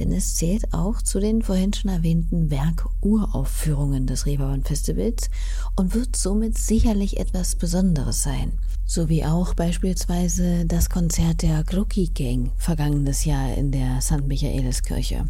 Denn 0.00 0.10
es 0.10 0.34
zählt 0.34 0.74
auch 0.74 1.02
zu 1.02 1.20
den 1.20 1.42
vorhin 1.42 1.72
schon 1.72 1.92
erwähnten 1.92 2.50
Werk-Uraufführungen 2.50 4.08
des 4.08 4.26
Reeperbahn 4.26 4.64
Festivals 4.64 5.30
und 5.76 5.94
wird 5.94 6.16
somit 6.16 6.58
sicherlich 6.58 7.20
etwas 7.20 7.54
Besonderes 7.54 8.24
sein. 8.24 8.52
So 8.94 9.08
wie 9.08 9.24
auch 9.24 9.54
beispielsweise 9.54 10.66
das 10.66 10.90
Konzert 10.90 11.40
der 11.40 11.64
Glucki 11.64 12.08
Gang 12.08 12.52
vergangenes 12.58 13.24
Jahr 13.24 13.54
in 13.54 13.72
der 13.72 14.02
St. 14.02 14.26
Michaeliskirche. 14.26 15.24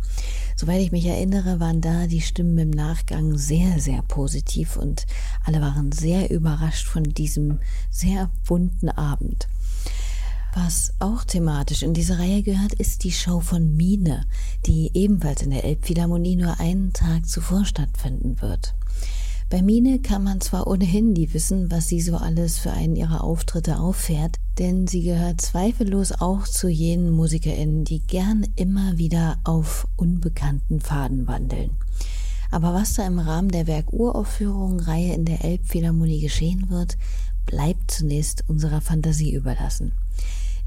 Soweit 0.56 0.80
ich 0.80 0.90
mich 0.90 1.06
erinnere, 1.06 1.60
waren 1.60 1.80
da 1.80 2.08
die 2.08 2.22
Stimmen 2.22 2.58
im 2.58 2.70
Nachgang 2.70 3.38
sehr, 3.38 3.78
sehr 3.78 4.02
positiv 4.02 4.76
und 4.76 5.06
alle 5.44 5.60
waren 5.60 5.92
sehr 5.92 6.28
überrascht 6.32 6.88
von 6.88 7.04
diesem 7.04 7.60
sehr 7.88 8.30
bunten 8.48 8.88
Abend. 8.88 9.46
Was 10.56 10.94
auch 10.98 11.22
thematisch 11.22 11.84
in 11.84 11.94
diese 11.94 12.18
Reihe 12.18 12.42
gehört, 12.42 12.72
ist 12.72 13.04
die 13.04 13.12
Show 13.12 13.38
von 13.38 13.76
Mine, 13.76 14.26
die 14.66 14.90
ebenfalls 14.92 15.40
in 15.40 15.50
der 15.50 15.62
Elbphilharmonie 15.62 16.34
nur 16.34 16.58
einen 16.58 16.92
Tag 16.92 17.28
zuvor 17.28 17.64
stattfinden 17.64 18.40
wird. 18.40 18.74
Bei 19.52 19.60
Mine 19.60 19.98
kann 19.98 20.24
man 20.24 20.40
zwar 20.40 20.66
ohnehin 20.66 21.12
nie 21.12 21.34
wissen, 21.34 21.70
was 21.70 21.86
sie 21.86 22.00
so 22.00 22.16
alles 22.16 22.56
für 22.56 22.72
einen 22.72 22.96
ihrer 22.96 23.22
Auftritte 23.22 23.80
auffährt, 23.80 24.36
denn 24.58 24.86
sie 24.86 25.02
gehört 25.02 25.42
zweifellos 25.42 26.12
auch 26.12 26.48
zu 26.48 26.68
jenen 26.68 27.10
MusikerInnen, 27.10 27.84
die 27.84 28.00
gern 28.00 28.46
immer 28.56 28.96
wieder 28.96 29.36
auf 29.44 29.86
unbekannten 29.96 30.80
Faden 30.80 31.26
wandeln. 31.26 31.72
Aber 32.50 32.72
was 32.72 32.94
da 32.94 33.06
im 33.06 33.18
Rahmen 33.18 33.50
der 33.50 33.66
Werk-Uraufführung-Reihe 33.66 35.12
in 35.12 35.26
der 35.26 35.44
Elbphilharmonie 35.44 36.22
geschehen 36.22 36.70
wird, 36.70 36.96
bleibt 37.44 37.90
zunächst 37.90 38.48
unserer 38.48 38.80
Fantasie 38.80 39.34
überlassen. 39.34 39.92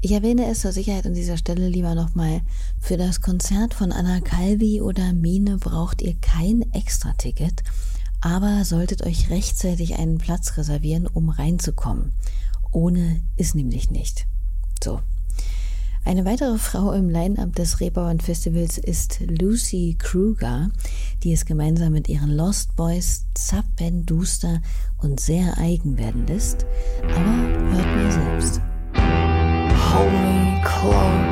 Ich 0.00 0.12
erwähne 0.12 0.48
es 0.48 0.60
zur 0.60 0.70
Sicherheit 0.70 1.06
an 1.06 1.14
dieser 1.14 1.38
Stelle 1.38 1.68
lieber 1.68 1.96
nochmal. 1.96 2.40
Für 2.78 2.96
das 2.96 3.20
Konzert 3.20 3.74
von 3.74 3.90
Anna 3.90 4.20
Calvi 4.20 4.80
oder 4.80 5.12
Mine 5.12 5.56
braucht 5.56 6.02
ihr 6.02 6.14
kein 6.20 6.62
Extra-Ticket 6.72 7.64
aber 8.26 8.64
solltet 8.64 9.06
euch 9.06 9.30
rechtzeitig 9.30 10.00
einen 10.00 10.18
Platz 10.18 10.56
reservieren, 10.56 11.06
um 11.06 11.28
reinzukommen. 11.28 12.10
Ohne 12.72 13.22
ist 13.36 13.54
nämlich 13.54 13.92
nicht. 13.92 14.26
So. 14.82 14.98
Eine 16.04 16.24
weitere 16.24 16.58
Frau 16.58 16.92
im 16.92 17.08
Line-Up 17.08 17.54
des 17.54 17.78
Reeperbahn 17.78 18.18
Festivals 18.18 18.78
ist 18.78 19.20
Lucy 19.20 19.94
Kruger, 19.96 20.70
die 21.22 21.32
es 21.32 21.44
gemeinsam 21.44 21.92
mit 21.92 22.08
ihren 22.08 22.30
Lost 22.30 22.74
Boys 22.74 23.26
zappenduster 23.34 24.60
und 24.98 25.20
sehr 25.20 25.56
eigen 25.58 25.96
werden 25.96 26.26
lässt. 26.26 26.66
Aber 27.04 27.36
hört 27.76 27.96
mir 27.96 28.10
selbst. 28.10 28.60
Hold 29.92 30.12
me 30.12 31.25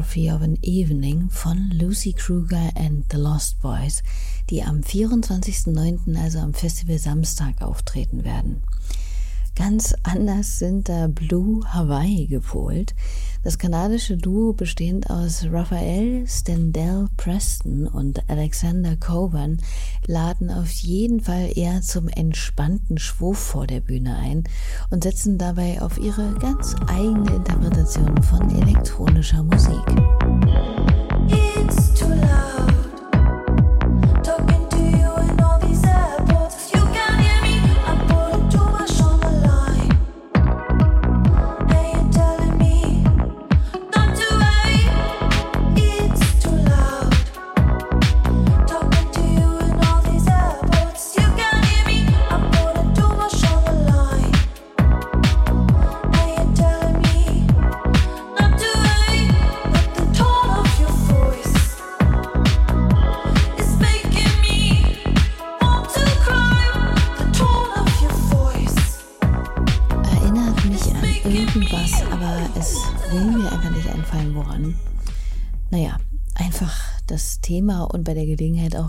Autobiography 0.00 0.30
of 0.30 0.40
an 0.40 0.56
Evening 0.62 1.28
von 1.28 1.70
Lucy 1.74 2.14
Kruger 2.14 2.70
and 2.74 3.04
the 3.10 3.18
Lost 3.18 3.60
Boys, 3.60 4.02
die 4.48 4.62
am 4.62 4.80
24.09., 4.80 6.16
also 6.16 6.38
am 6.38 6.54
Festival 6.54 6.96
Samstag, 6.96 7.60
auftreten 7.60 8.24
werden. 8.24 8.62
Ganz 9.54 9.94
anders 10.02 10.58
sind 10.58 10.88
da 10.88 11.06
Blue 11.06 11.62
Hawaii 11.74 12.26
gepolt. 12.26 12.94
Das 13.42 13.56
kanadische 13.56 14.18
Duo 14.18 14.52
bestehend 14.52 15.08
aus 15.08 15.46
Raphael 15.50 16.26
Stendell 16.26 17.08
Preston 17.16 17.86
und 17.86 18.28
Alexander 18.28 18.96
Coburn 18.96 19.56
laden 20.06 20.50
auf 20.50 20.70
jeden 20.70 21.20
Fall 21.20 21.50
eher 21.54 21.80
zum 21.80 22.08
entspannten 22.08 22.98
Schwurf 22.98 23.38
vor 23.38 23.66
der 23.66 23.80
Bühne 23.80 24.16
ein 24.16 24.44
und 24.90 25.04
setzen 25.04 25.38
dabei 25.38 25.80
auf 25.80 25.96
ihre 25.96 26.34
ganz 26.34 26.76
eigene 26.86 27.36
Interpretation 27.36 28.22
von 28.22 28.50
elektronischer 28.62 29.42
Musik. 29.42 29.84
It's 31.56 31.94
too 31.94 32.08
loud. 32.08 32.49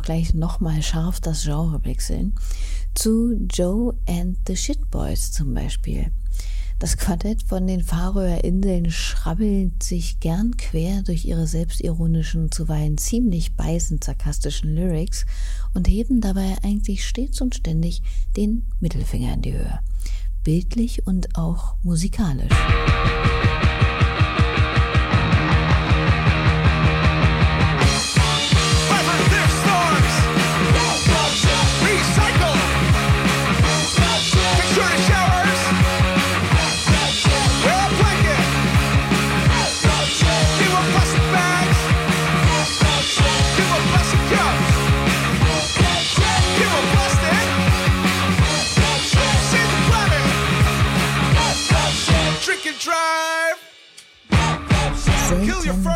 Auch 0.02 0.04
gleich 0.04 0.34
nochmal 0.34 0.82
scharf 0.82 1.20
das 1.20 1.44
Genre 1.44 1.84
wechseln. 1.86 2.34
Zu 2.96 3.34
Joe 3.52 3.94
and 4.08 4.38
the 4.48 4.56
Shitboys 4.56 5.32
zum 5.32 5.54
Beispiel. 5.54 6.12
Das 6.80 6.98
Quartett 6.98 7.44
von 7.44 7.68
den 7.68 7.84
Färöer 7.84 8.44
Inseln 8.44 8.90
schrabbelt 8.90 9.84
sich 9.84 10.20
gern 10.20 10.58
quer 10.58 11.04
durch 11.04 11.26
ihre 11.26 11.46
selbstironischen, 11.46 12.52
zuweilen 12.52 12.98
ziemlich 12.98 13.56
beißend 13.56 14.04
sarkastischen 14.04 14.74
Lyrics 14.74 15.28
und 15.76 15.88
heben 15.88 16.20
dabei 16.20 16.58
eigentlich 16.64 17.08
stets 17.08 17.40
und 17.40 17.54
ständig 17.54 18.02
den 18.36 18.64
Mittelfinger 18.80 19.36
in 19.36 19.42
die 19.44 19.54
Höhe. 19.54 19.80
Bildlich 20.44 21.06
und 21.06 21.38
auch 21.38 21.76
musikalisch. 21.84 22.50
Drink 22.50 23.71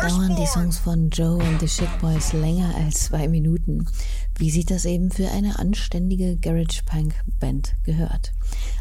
die 0.06 0.46
Songs 0.46 0.78
von 0.78 1.10
Joe 1.10 1.42
and 1.42 1.58
the 1.60 1.66
Shit 1.66 1.88
Boys 2.00 2.32
länger 2.32 2.72
als 2.76 3.06
zwei 3.06 3.26
Minuten, 3.26 3.86
wie 4.38 4.50
sich 4.50 4.64
das 4.64 4.84
eben 4.84 5.10
für 5.10 5.28
eine 5.32 5.58
anständige 5.58 6.36
Garage 6.36 6.82
Punk 6.84 7.14
Band 7.40 7.74
gehört. 7.82 8.32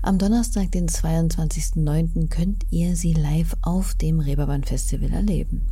Am 0.04 0.20
Donnerstag, 0.20 0.72
den 0.72 0.88
22.09. 0.88 2.30
könnt 2.30 2.66
ihr 2.70 2.96
sie 2.96 3.14
live 3.14 3.56
auf 3.64 3.96
dem 3.96 4.20
Reeperbahn 4.20 4.64
Festival 4.64 5.12
erleben. 5.12 5.64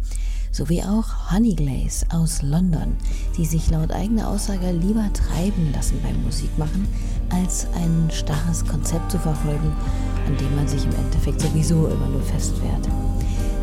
Sowie 0.52 0.82
auch 0.82 1.32
Honeyglaze 1.32 2.08
aus 2.10 2.42
London, 2.42 2.96
die 3.38 3.46
sich 3.46 3.70
laut 3.70 3.92
eigener 3.92 4.30
Aussage 4.30 4.72
lieber 4.72 5.12
treiben 5.14 5.72
lassen 5.72 6.00
beim 6.02 6.24
Musikmachen, 6.24 6.88
als 7.30 7.68
ein 7.76 8.10
starres 8.12 8.66
Konzept 8.66 9.12
zu 9.12 9.20
verfolgen, 9.20 9.72
an 10.26 10.36
dem 10.36 10.56
man 10.56 10.68
sich 10.68 10.84
im 10.84 10.96
Endeffekt 10.96 11.42
sowieso 11.42 11.88
immer 11.88 12.08
nur 12.08 12.24
festfährt. 12.24 12.90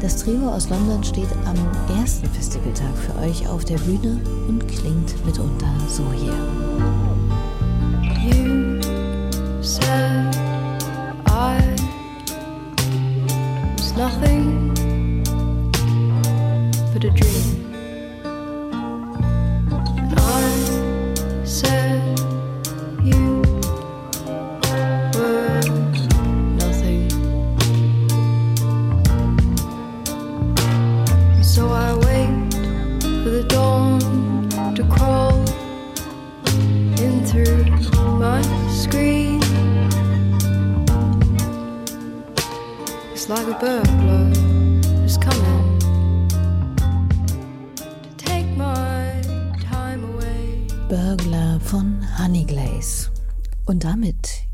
Das 0.00 0.16
Trio 0.16 0.48
aus 0.48 0.70
London 0.70 1.04
steht 1.04 1.28
am 1.44 1.56
ersten 1.94 2.26
Festivaltag 2.30 2.96
für 2.96 3.14
euch 3.18 3.46
auf 3.46 3.66
der 3.66 3.76
Bühne 3.76 4.18
und 4.48 4.66
klingt 4.66 5.14
mitunter 5.26 5.74
so 5.88 6.10
hier. 6.12 6.32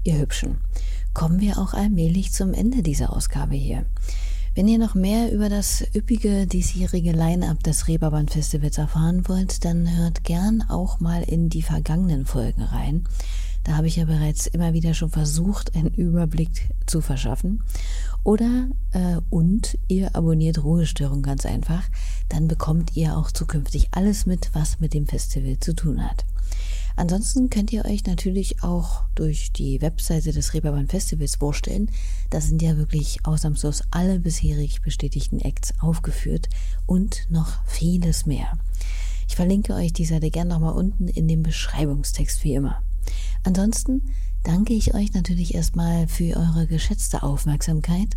Ihr 0.06 0.18
Hübschen, 0.18 0.58
kommen 1.14 1.40
wir 1.40 1.58
auch 1.58 1.74
allmählich 1.74 2.32
zum 2.32 2.54
Ende 2.54 2.82
dieser 2.82 3.14
Ausgabe 3.14 3.54
hier. 3.54 3.86
Wenn 4.54 4.68
ihr 4.68 4.78
noch 4.78 4.94
mehr 4.94 5.32
über 5.32 5.50
das 5.50 5.84
üppige 5.94 6.46
diesjährige 6.46 7.12
Line-Up 7.12 7.62
des 7.62 7.88
Reeperbahn 7.88 8.28
Festivals 8.28 8.78
erfahren 8.78 9.28
wollt, 9.28 9.66
dann 9.66 9.96
hört 9.98 10.24
gern 10.24 10.62
auch 10.68 10.98
mal 10.98 11.22
in 11.22 11.50
die 11.50 11.62
vergangenen 11.62 12.24
Folgen 12.24 12.62
rein. 12.62 13.04
Da 13.64 13.76
habe 13.76 13.88
ich 13.88 13.96
ja 13.96 14.04
bereits 14.04 14.46
immer 14.46 14.72
wieder 14.72 14.94
schon 14.94 15.10
versucht, 15.10 15.74
einen 15.74 15.92
Überblick 15.92 16.70
zu 16.86 17.00
verschaffen. 17.00 17.64
Oder 18.22 18.68
äh, 18.92 19.16
und 19.28 19.76
ihr 19.88 20.14
abonniert 20.14 20.62
Ruhestörung 20.62 21.22
ganz 21.22 21.44
einfach, 21.44 21.82
dann 22.28 22.48
bekommt 22.48 22.96
ihr 22.96 23.18
auch 23.18 23.30
zukünftig 23.32 23.88
alles 23.90 24.24
mit, 24.24 24.50
was 24.52 24.80
mit 24.80 24.94
dem 24.94 25.06
Festival 25.06 25.58
zu 25.58 25.74
tun 25.74 26.02
hat. 26.02 26.24
Ansonsten 26.96 27.50
könnt 27.50 27.72
ihr 27.72 27.84
euch 27.84 28.06
natürlich 28.06 28.62
auch 28.62 29.04
durch 29.14 29.52
die 29.52 29.82
Webseite 29.82 30.32
des 30.32 30.54
Reeperbahn 30.54 30.88
Festivals 30.88 31.36
vorstellen. 31.36 31.90
Da 32.30 32.40
sind 32.40 32.62
ja 32.62 32.78
wirklich 32.78 33.18
ausnahmslos 33.24 33.82
alle 33.90 34.18
bisherig 34.18 34.80
bestätigten 34.80 35.38
Acts 35.38 35.74
aufgeführt 35.80 36.48
und 36.86 37.26
noch 37.30 37.64
vieles 37.66 38.24
mehr. 38.24 38.58
Ich 39.28 39.36
verlinke 39.36 39.74
euch 39.74 39.92
die 39.92 40.06
Seite 40.06 40.30
gern 40.30 40.48
nochmal 40.48 40.74
unten 40.74 41.08
in 41.08 41.28
dem 41.28 41.42
Beschreibungstext 41.42 42.42
wie 42.44 42.54
immer. 42.54 42.82
Ansonsten 43.44 44.02
danke 44.46 44.74
ich 44.74 44.94
euch 44.94 45.12
natürlich 45.12 45.54
erstmal 45.54 46.06
für 46.06 46.36
eure 46.36 46.68
geschätzte 46.68 47.24
Aufmerksamkeit 47.24 48.16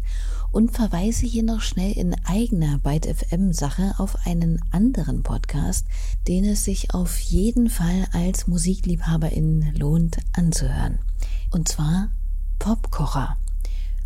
und 0.52 0.72
verweise 0.72 1.26
hier 1.26 1.42
noch 1.42 1.62
schnell 1.62 1.92
in 1.92 2.16
eigener 2.24 2.78
Byte 2.78 3.08
FM 3.08 3.52
Sache 3.52 3.96
auf 3.98 4.28
einen 4.28 4.60
anderen 4.72 5.24
Podcast, 5.24 5.88
den 6.28 6.46
es 6.46 6.64
sich 6.64 6.94
auf 6.94 7.20
jeden 7.20 7.70
Fall 7.70 8.08
als 8.12 8.46
Musikliebhaberin 8.46 9.74
lohnt 9.76 10.18
anzuhören. 10.34 11.00
Und 11.52 11.68
zwar 11.68 12.12
Popkocher. 12.60 13.36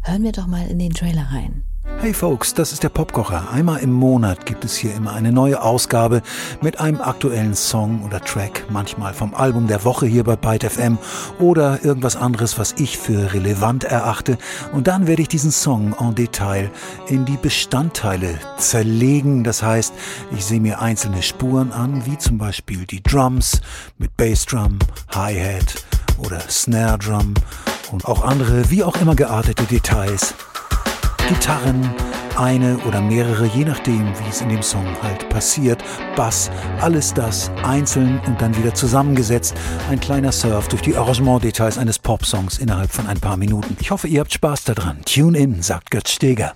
Hören 0.02 0.24
wir 0.24 0.32
doch 0.32 0.48
mal 0.48 0.68
in 0.68 0.80
den 0.80 0.94
Trailer 0.94 1.26
rein. 1.32 1.64
Hey 2.04 2.13
Folks, 2.13 2.54
das 2.54 2.74
ist 2.74 2.84
der 2.84 2.89
Popkocher. 2.89 3.50
Einmal 3.50 3.80
im 3.80 3.93
Monat 3.93 4.46
gibt 4.46 4.65
es 4.65 4.76
hier 4.76 4.93
immer 4.93 5.13
eine 5.13 5.32
neue 5.32 5.62
Ausgabe 5.62 6.22
mit 6.62 6.80
einem 6.80 7.00
aktuellen 7.00 7.56
Song 7.56 8.04
oder 8.04 8.19
Track, 8.19 8.65
manchmal 8.69 9.13
vom 9.13 9.34
Album 9.34 9.67
der 9.67 9.86
Woche 9.86 10.06
hier 10.06 10.26
bei 10.26 10.36
Byte 10.36 10.69
FM 10.69 10.98
oder 11.39 11.84
irgendwas 11.84 12.17
anderes, 12.17 12.60
was 12.60 12.74
ich 12.78 12.98
für 12.98 13.34
relevant 13.34 13.86
erachte. 13.86 14.38
Und 14.74 14.88
dann 14.88 15.08
werde 15.08 15.22
ich 15.22 15.30
diesen 15.30 15.52
Song 15.52 15.96
en 15.98 16.13
Detail 16.13 16.72
in 17.08 17.24
die 17.24 17.38
Bestandteile 17.38 18.38
zerlegen. 18.58 19.46
Das 19.46 19.63
heißt, 19.63 19.93
ich 20.36 20.43
sehe 20.43 20.60
mir 20.60 20.82
einzelne 20.82 21.22
Spuren 21.22 21.72
an, 21.72 22.06
wie 22.06 22.17
zum 22.17 22.38
Beispiel 22.38 22.86
die 22.86 23.02
Drums 23.02 23.62
mit 23.98 24.17
Bassdrum, 24.17 24.80
Hi-Hat 25.10 25.86
oder 26.17 26.41
Snare 26.50 26.98
Drum 26.98 27.34
und 27.93 28.06
auch 28.06 28.24
andere, 28.24 28.69
wie 28.69 28.84
auch 28.84 28.98
immer 28.98 29.15
geartete 29.15 29.63
Details. 29.63 30.34
Gitarren, 31.30 31.90
eine 32.36 32.78
oder 32.80 33.02
mehrere, 33.02 33.46
je 33.46 33.64
nachdem, 33.64 34.08
wie 34.08 34.30
es 34.30 34.42
in 34.42 34.50
dem 34.50 34.62
Song 34.62 34.86
halt 35.02 35.30
passiert, 35.30 35.82
Bass, 36.16 36.52
alles 36.82 37.14
das 37.14 37.50
einzeln 37.64 38.20
und 38.28 38.42
dann 38.42 38.58
wieder 38.58 38.74
zusammengesetzt. 38.74 39.56
Ein 39.90 40.00
kleiner 40.00 40.32
Surf 40.32 40.68
durch 40.68 40.82
die 40.82 40.96
Arrangementdetails 40.96 41.78
eines 41.78 41.98
Popsongs 41.98 42.58
innerhalb 42.58 42.92
von 42.92 43.08
ein 43.08 43.20
paar 43.20 43.38
Minuten. 43.38 43.78
Ich 43.80 43.92
hoffe, 43.92 44.08
ihr 44.08 44.20
habt 44.20 44.34
Spaß 44.34 44.66
daran. 44.66 45.02
Tune 45.06 45.38
in, 45.38 45.62
sagt 45.62 45.92
Götz 45.92 46.12
Steger. 46.12 46.54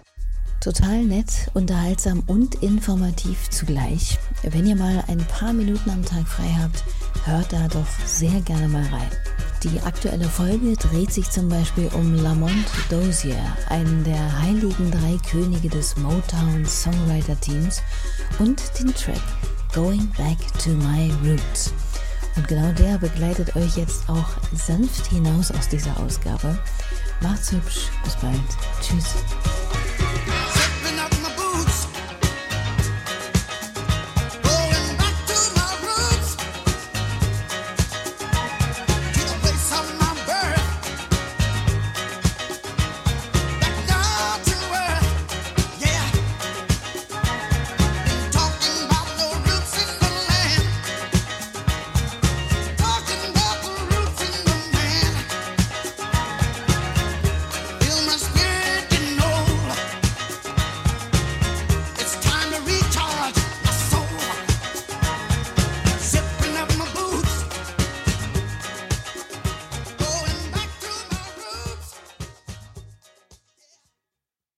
Total 0.59 1.03
nett, 1.03 1.49
unterhaltsam 1.53 2.23
und 2.27 2.55
informativ 2.55 3.49
zugleich. 3.49 4.17
Wenn 4.43 4.65
ihr 4.65 4.75
mal 4.75 5.03
ein 5.07 5.19
paar 5.19 5.53
Minuten 5.53 5.89
am 5.89 6.03
Tag 6.03 6.27
frei 6.27 6.57
habt, 6.61 6.83
hört 7.25 7.53
da 7.53 7.67
doch 7.67 7.87
sehr 8.05 8.41
gerne 8.41 8.67
mal 8.67 8.83
rein. 8.83 9.36
Die 9.63 9.81
aktuelle 9.81 10.25
Folge 10.29 10.75
dreht 10.75 11.11
sich 11.11 11.29
zum 11.31 11.49
Beispiel 11.49 11.89
um 11.93 12.13
Lamont 12.13 12.67
Dozier, 12.89 13.41
einen 13.69 14.03
der 14.03 14.41
heiligen 14.41 14.91
drei 14.91 15.17
Könige 15.29 15.69
des 15.69 15.97
Motown 15.97 16.63
Songwriter 16.65 17.39
Teams, 17.39 17.81
und 18.37 18.61
den 18.79 18.93
Track 18.93 19.21
Going 19.73 20.11
Back 20.15 20.37
to 20.63 20.69
My 20.69 21.11
Roots. 21.23 21.73
Und 22.35 22.47
genau 22.47 22.71
der 22.73 22.99
begleitet 22.99 23.55
euch 23.55 23.77
jetzt 23.77 24.07
auch 24.07 24.29
sanft 24.53 25.07
hinaus 25.07 25.49
aus 25.49 25.67
dieser 25.67 25.99
Ausgabe. 25.99 26.57
Macht's 27.21 27.51
hübsch, 27.51 27.89
bis 28.03 28.15
bald. 28.17 28.39
Tschüss. 28.81 29.15